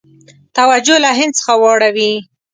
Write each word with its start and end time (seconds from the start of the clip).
توجه 0.57 0.95
له 1.03 1.09
هند 1.17 1.33
څخه 1.39 1.53
واړوي. 1.61 2.11